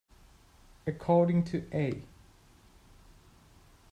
According 0.87 1.43
to 1.43 1.63
A. 1.71 2.03